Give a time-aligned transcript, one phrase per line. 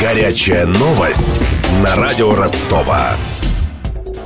[0.00, 1.40] Горячая новость
[1.82, 3.16] на радио Ростова.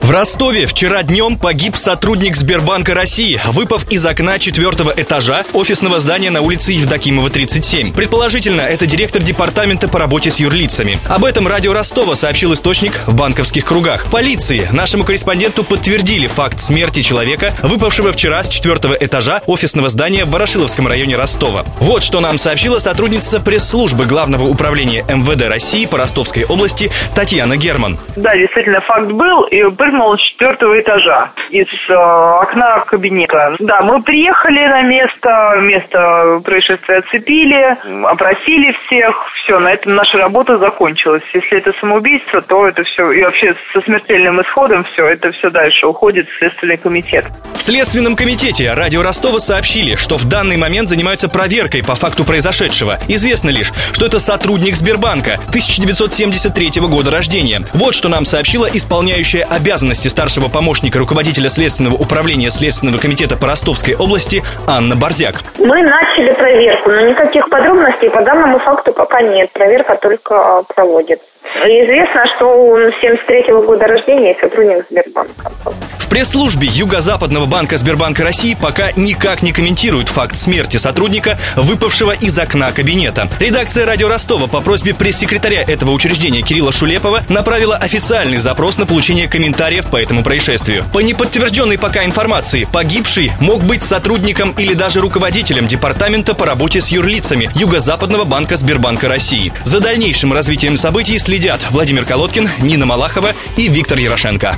[0.03, 6.33] В Ростове вчера днем погиб сотрудник Сбербанка России, выпав из окна четвертого этажа офисного здания
[6.33, 7.93] на улице Евдокимова, 37.
[7.93, 10.99] Предположительно, это директор департамента по работе с юрлицами.
[11.08, 14.11] Об этом радио Ростова сообщил источник в банковских кругах.
[14.11, 20.30] Полиции нашему корреспонденту подтвердили факт смерти человека, выпавшего вчера с четвертого этажа офисного здания в
[20.30, 21.62] Ворошиловском районе Ростова.
[21.79, 27.98] Вот что нам сообщила сотрудница пресс-службы Главного управления МВД России по Ростовской области Татьяна Герман.
[28.16, 29.45] Да, действительно, факт был.
[29.45, 33.56] И выпрыгнул с четвертого этажа из э, окна кабинета.
[33.60, 40.59] Да, мы приехали на место, место происшествия оцепили, опросили всех, все, на этом наша работа
[40.59, 41.23] закончилась.
[41.34, 45.87] Если это самоубийство, то это все, и вообще со смертельным исходом все, это все дальше
[45.87, 47.27] уходит в Следственный комитет.
[47.54, 52.98] В Следственном комитете радио Ростова сообщили, что в данный момент занимаются проверкой по факту произошедшего.
[53.09, 57.60] Известно лишь, что это сотрудник Сбербанка 1973 года рождения.
[57.74, 63.49] Вот что нам сообщила исполняющая обязанности обязанности старшего помощника руководителя Следственного управления Следственного комитета по
[63.49, 65.42] Ростовской области Анна Борзяк.
[65.58, 69.52] Мы начали проверку, но никаких подробностей по данному факту пока нет.
[69.52, 71.31] Проверка только проводится.
[71.44, 75.50] Известно, что он 73 -го года рождения и сотрудник Сбербанка.
[75.98, 82.38] В пресс-службе Юго-Западного банка Сбербанка России пока никак не комментируют факт смерти сотрудника, выпавшего из
[82.38, 83.28] окна кабинета.
[83.40, 89.28] Редакция «Радио Ростова» по просьбе пресс-секретаря этого учреждения Кирилла Шулепова направила официальный запрос на получение
[89.28, 90.84] комментариев по этому происшествию.
[90.92, 96.88] По неподтвержденной пока информации, погибший мог быть сотрудником или даже руководителем департамента по работе с
[96.88, 99.52] юрлицами Юго-Западного банка Сбербанка России.
[99.64, 104.55] За дальнейшим развитием событий следит следят Владимир Колодкин, Нина Малахова и Виктор Ярошенко.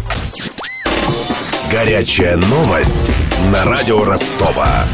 [1.70, 3.12] Горячая новость
[3.52, 4.84] на радио Ростова.